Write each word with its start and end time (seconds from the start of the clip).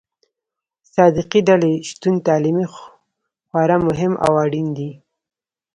صادقې 0.93 1.39
ډلې 1.49 1.73
شتون 1.89 2.15
تعلیمي 2.27 2.65
خورا 2.73 3.77
مهم 3.87 4.13
او 4.25 4.31
اړين 4.43 4.67
دي. 4.77 4.91